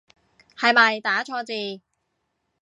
[0.57, 1.79] 係咪打錯字